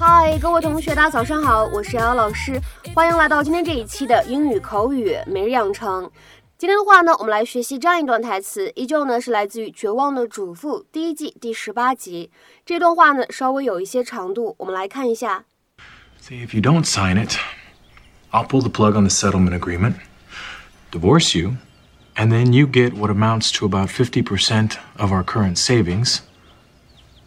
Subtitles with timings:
[0.00, 2.60] 嗨，各位同学，大家早上好，我是瑶瑶老师，
[2.94, 6.10] 欢迎来到今天这一期的英语口语每日养成。
[6.56, 12.30] 今天的话呢，我们来学习这样一段台词，依旧呢是来自于《绝望的主妇》第一季第十八集。
[12.64, 15.44] 这段话呢稍微有一些长度，我们来看一下。
[16.20, 17.38] See, if you don't sign it,
[18.32, 19.96] I'll pull the plug on the settlement agreement,
[20.90, 21.56] divorce you,
[22.16, 26.22] and then you get what amounts to about 50% of our current savings,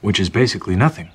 [0.02, 1.10] which is basically nothing.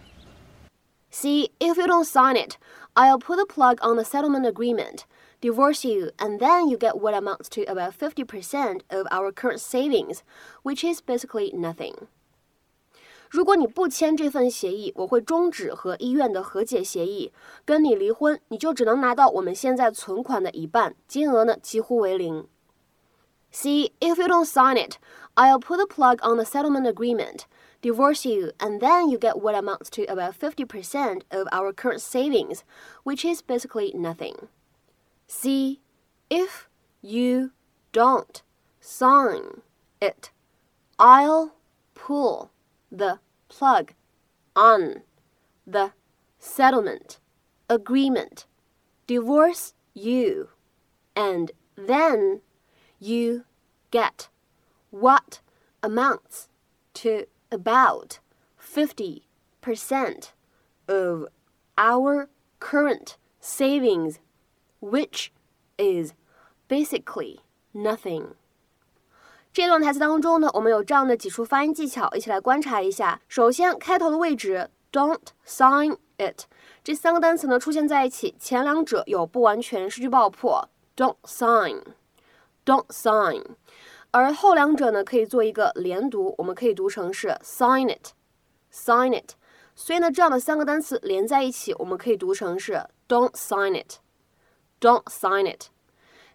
[1.11, 2.59] See, if you don't sign it,
[2.97, 5.05] I'll pull the plug on the settlement agreement,
[5.41, 10.23] divorce you, and then you get what amounts to about 50% of our current savings,
[10.63, 12.09] which is basically nothing.
[13.36, 17.32] 如果你不签这份协议，我会终止和医院的和解协议，
[17.66, 22.48] 跟你离婚，你就只能拿到我们现在存款的一半，金额呢几乎为零。
[23.54, 24.98] See, if you don't sign it,
[25.36, 27.42] I'll pull the plug on the settlement agreement,
[27.82, 32.64] divorce you, and then you get what amounts to about 50% of our current savings,
[33.04, 34.48] which is basically nothing.
[35.28, 35.82] See,
[36.30, 36.70] if
[37.02, 37.52] you
[37.92, 38.42] don't
[38.80, 39.64] sign
[40.00, 40.32] it,
[40.98, 41.56] I'll
[41.94, 42.52] pull
[42.90, 43.93] the plug
[44.55, 45.03] on
[45.67, 45.93] the
[46.39, 47.19] settlement
[47.69, 48.47] agreement,
[49.07, 50.49] divorce you,
[51.15, 52.41] and then
[52.99, 53.45] you
[53.91, 54.29] get
[54.91, 55.41] what
[55.83, 56.49] amounts
[56.95, 58.19] to about
[58.61, 59.23] 50%
[60.89, 61.27] of
[61.79, 62.29] our
[62.61, 64.19] current savings,
[64.81, 65.33] which
[65.79, 66.15] is
[66.69, 67.41] basically
[67.75, 68.35] nothing.
[69.57, 73.19] 这段台词当中呢，我们有这样的几处发音技巧，一起来观察一下。
[73.27, 76.43] 首先，开头的位置 "don't sign it"
[76.85, 83.43] 这三个单词呢出现在一起，前两者有不完全失去爆破，don't sign，don't sign，
[84.11, 89.31] 而后两者呢可以做一个连读，我们可以读成是 sign it，sign it。
[89.75, 95.69] 所以呢，这样的三个单词连在一起，我们可以读成是 don't sign it，don't sign it。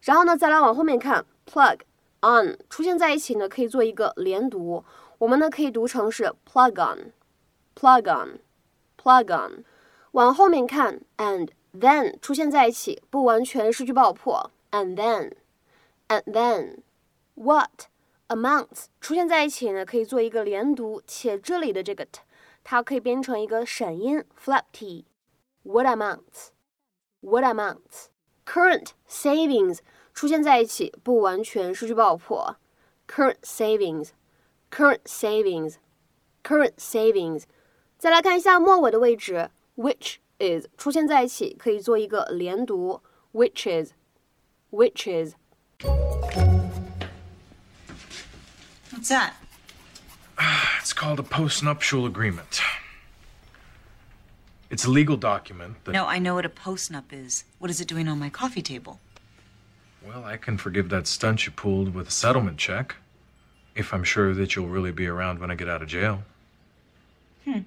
[0.02, 1.82] 然后呢，再来往后面看 plug。
[2.21, 4.85] on 出现在一起呢，可以做一个连读，
[5.19, 9.65] 我们呢可以读成是 plug on，plug on，plug on。
[10.13, 17.89] 往后面看，and then 出现在一起，不完全失去爆破，and then，and then。what
[18.29, 22.23] amounts 出现在一起呢，可以做一个连读，且这里的这个 t，
[22.65, 29.81] 它可以变成一个闪音 flap t。what amounts？what amounts？current savings。
[30.15, 32.57] 出现在一起，不完全失去爆破。
[33.07, 37.45] current savings，current savings，current savings。
[37.99, 43.03] 再来看一下末尾的位置，which is 出现在一起，可以做一个连读，
[43.33, 45.35] which is，which is。
[48.93, 49.33] What's that?
[50.81, 52.61] It's called a postnuptial agreement.
[54.69, 55.93] It's a legal document that.
[55.93, 57.45] No, I know what a postnup is.
[57.59, 58.99] What is it doing on my coffee table?
[60.06, 62.96] Well, I can forgive that stunt you pulled with a settlement check.
[63.76, 66.24] If I'm sure that you'll really be around when I get out of jail.
[67.46, 67.60] Hmm.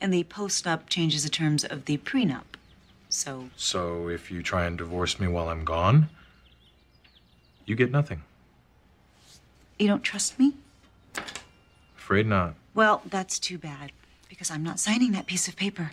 [0.00, 2.44] And the postnup changes the terms of the prenup.
[3.08, 6.08] So, So if you try and divorce me while I'm gone,
[7.66, 8.22] you get nothing.
[9.78, 10.54] you don't trust me?
[11.96, 12.54] Afraid not.
[12.74, 13.92] Well, that's too bad,
[14.28, 15.90] because I'm not signing that piece of paper.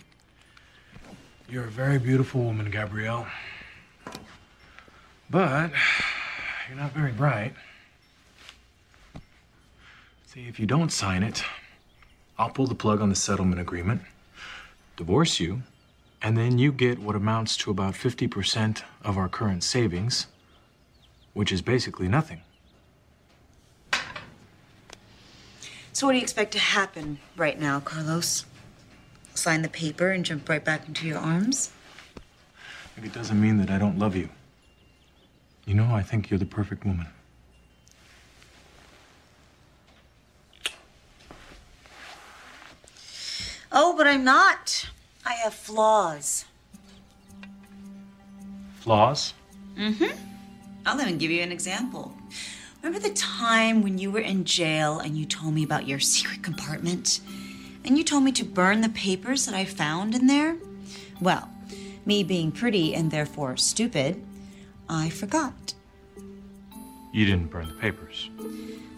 [1.48, 3.26] You're a very beautiful woman, Gabrielle.
[5.30, 5.70] But
[6.68, 7.54] you're not very bright.
[10.26, 11.44] See, if you don't sign it,
[12.36, 14.02] I'll pull the plug on the settlement agreement,
[14.96, 15.62] divorce you,
[16.20, 20.26] and then you get what amounts to about 50% of our current savings,
[21.32, 22.40] which is basically nothing.
[25.92, 28.46] So, what do you expect to happen right now, Carlos?
[29.34, 31.70] Sign the paper and jump right back into your arms?
[33.02, 34.28] It doesn't mean that I don't love you.
[35.66, 37.06] You know, I think you're the perfect woman.
[43.72, 44.90] Oh, but I'm not.
[45.24, 46.44] I have flaws.
[48.80, 49.34] Flaws?
[49.76, 50.18] Mm hmm.
[50.86, 52.12] I'll even give you an example.
[52.82, 56.42] Remember the time when you were in jail and you told me about your secret
[56.42, 57.20] compartment?
[57.84, 60.56] And you told me to burn the papers that I found in there?
[61.20, 61.48] Well,
[62.04, 64.22] me being pretty and therefore stupid,
[64.92, 65.72] I forgot.
[67.12, 68.28] You didn't burn the papers.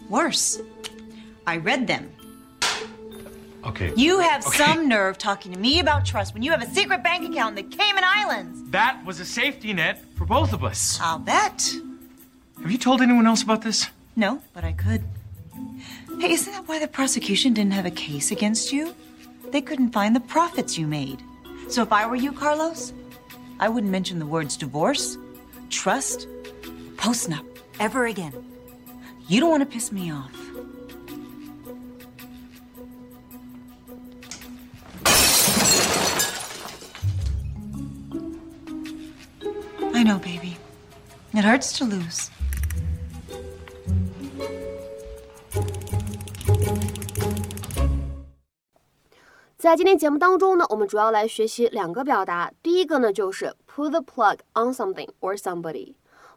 [0.09, 0.59] Worse,
[1.45, 2.11] I read them.
[3.63, 3.93] Okay.
[3.95, 4.57] You have Okay.
[4.57, 7.69] some nerve talking to me about trust when you have a secret bank account in
[7.69, 8.71] the Cayman Islands.
[8.71, 10.99] That was a safety net for both of us.
[11.01, 11.73] I'll bet.
[12.61, 13.87] Have you told anyone else about this?
[14.15, 15.03] No, but I could.
[16.19, 18.93] Hey, isn't that why the prosecution didn't have a case against you?
[19.51, 21.21] They couldn't find the profits you made.
[21.69, 22.93] So if I were you, Carlos,
[23.59, 25.17] I wouldn't mention the words divorce,
[25.73, 26.27] trust,
[26.95, 27.45] postnup
[27.79, 28.33] ever again.
[29.27, 30.31] You don't want to piss me off.
[39.95, 40.57] I know, baby.
[41.33, 42.29] It hurts to lose.
[53.73, 55.95] Put the plug on something or somebody。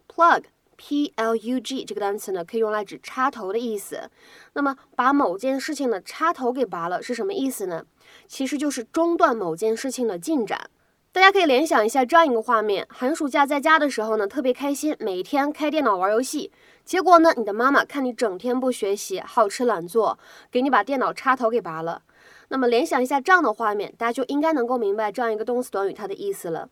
[0.09, 0.44] plug
[0.77, 4.11] p l u g 这个单词呢，可以用来指插头的意思。
[4.53, 7.85] 那么，把某件事情的插头给拔了是什么意思呢？
[8.29, 10.71] 其实就是中断某件事情的进展。
[11.12, 16.53] 大家可以联想一下这样一个画面：寒暑假在家的时候呢，特别开心，每天开电脑玩游戏。
[16.85, 20.19] 结果呢，你的妈妈看你整天不学习，好吃懒做，
[20.50, 22.03] 给你把电脑插头给拔了。
[22.49, 26.69] 那么联想一下这样的画面，大家就应该能够明白这样一个动词短语它的意思了。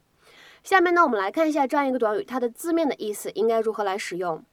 [0.63, 4.43] 下面呢，我们来看一下这样一个短语它的字面的意思应该如何来使用。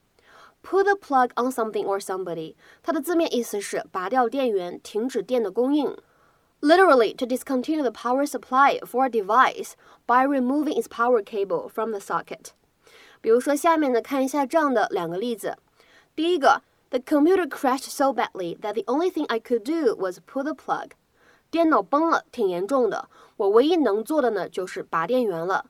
[0.62, 5.96] Put the plug on something or somebody，它的字面意思是拔掉电源，停止电的供应。
[6.60, 9.72] Literally, to discontinue the power supply for a device
[10.06, 12.46] by removing its power cable from the socket。
[13.20, 15.56] 比如说，下面呢，看一下这样的两个例子。
[16.14, 20.92] 第一个，The computer crashed so badly that the only thing I could do was pull the plug。
[21.50, 23.08] 电脑崩了，挺严重的。
[23.36, 25.66] 我唯一能做的呢，就是拔电源了。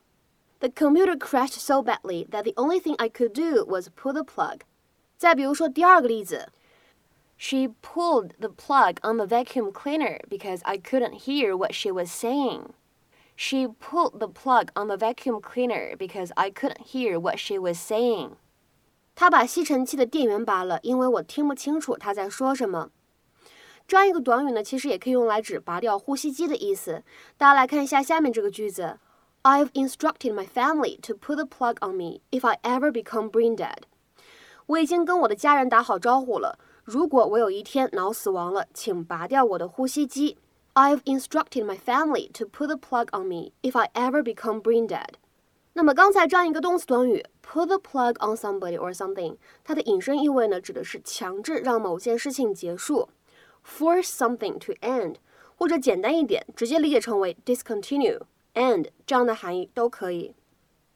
[0.61, 4.23] The computer crashed so badly that the only thing I could do was pull the
[4.23, 4.61] plug。
[5.17, 6.49] 再比如说第二个例子，
[7.37, 12.69] She pulled the plug on the vacuum cleaner because I couldn't hear what she was saying.
[13.35, 17.77] She pulled the plug on the vacuum cleaner because I couldn't hear what she was
[17.77, 18.31] saying.
[19.13, 22.89] 她把吸尘器的电源拔了，因为我听不清楚她在说什么。
[23.87, 27.03] 这样一个短语呢，其实也可以用来指拔掉呼吸机的意思。
[27.37, 28.99] 大家来看一下下面这个句子
[29.43, 33.55] ：I've instructed my family to put the plug on me if I ever become brain
[33.55, 33.83] dead。
[34.67, 40.37] 我已经跟我的家人打好招呼了，如果我有一天脑死亡了，请拔掉我的呼吸机。
[40.73, 45.15] I've instructed my family to put the plug on me if I ever become brain dead。
[45.73, 53.09] 那么刚才这样一个动词短语 put the plug on somebody or something，它的引申意味呢，指的是强制让某件事情结束。
[53.65, 55.15] force something to end，
[55.55, 58.21] 或者简单一点，直接理解成为 discontinue、
[58.54, 60.34] End 这样的含义都可以。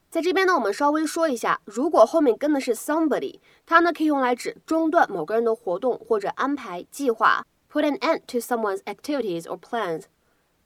[0.08, 10.04] 在这边呢，我们稍微说一下，如果后面跟的是 somebody，它呢可以用来指中断某个人的活动或者安排计划，put an end to someone's activities or plans。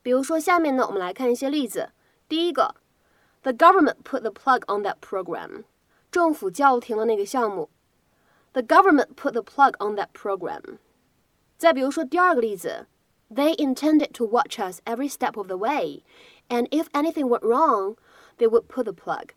[0.03, 1.91] 比如说下面呢，我们来看一些例子。
[2.29, 2.77] 第一个
[3.43, 5.65] ，The government put the plug on that program。
[6.13, 7.71] 政府叫停了那个项目。
[8.53, 10.79] The government put the plug on that program。
[11.57, 12.87] 再比如说第二个例子
[13.30, 16.04] ，They intended to watch us every step of the way,
[16.48, 17.96] and if anything went wrong,
[18.38, 19.30] they would pull the plug.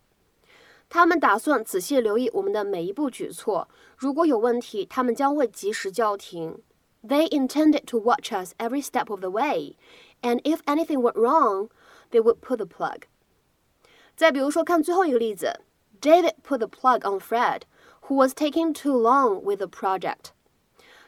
[0.90, 6.62] 他们打算仔细留意我们的每一步举措，如果有问题，他们将会及时叫停。
[7.06, 9.76] They intended to watch us every step of the way,
[10.22, 11.68] and if anything went wrong,
[12.10, 13.02] they would pull the plug.
[14.16, 15.60] 再比如说，看最后一个例子，
[16.00, 17.62] David put the plug on Fred,
[18.08, 20.32] who was taking too long with the project.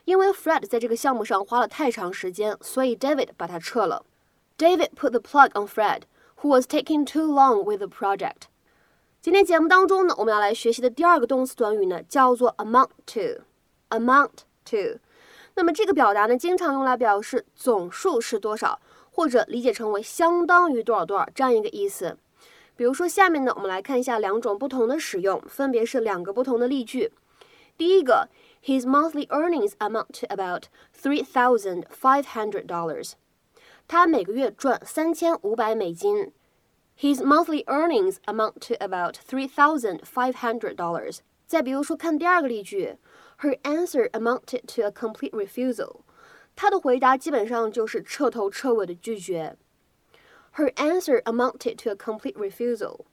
[0.05, 4.05] 因为 Fred 在这个项目上花了太长时间，所以 David 把它撤了。
[4.57, 6.03] David put the plug on Fred,
[6.41, 8.43] who was taking too long with the project.
[9.21, 13.41] 今天节目当中呢，我们要来学习的第二个动词短语呢，叫做 amount to。
[13.89, 14.99] amount to。
[15.55, 18.79] 那么这个表达呢，经常用来表示总数是多少，
[19.11, 22.17] 或者理解成为相当于多少多少这样一个意思。
[22.75, 27.11] 比如说，下面呢，我们来看一下两种不同的使用，分别是两个不同的例句。
[27.76, 28.28] 第一个，
[28.62, 33.12] His monthly earnings amount to about three thousand five hundred dollars。
[33.88, 36.32] 他每个月赚三千五百美金。
[36.98, 41.20] His monthly earnings amount to about three thousand five hundred dollars。
[41.46, 42.98] 再比如说，看第二个例句，
[43.38, 46.02] Her answer amounted to a complete refusal。
[46.54, 49.56] 她的回答基本上就是彻头彻尾的拒绝。
[50.56, 53.06] Her answer amounted to a complete refusal。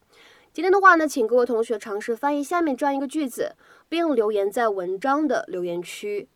[0.53, 3.57] 今天的话呢，请各位同学尝试翻译下面这样一个句子，
[3.89, 6.29] 并留言在文章的留言区。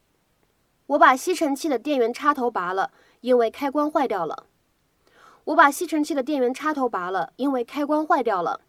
[0.87, 4.47] 我把吸尘器的电源插头拔了，因为开关坏掉了。
[5.45, 8.63] 我把吸尘器的电源插头拔了，因为开关坏掉了。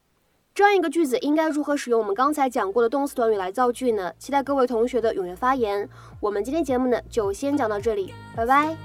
[0.54, 4.12] 这样一个句子应该如何使用我们刚才讲过的动词短语来造句呢？
[4.20, 5.88] 期待各位同学的踊跃发言。
[6.20, 8.75] 我们今天节目呢就先讲到这里，拜拜。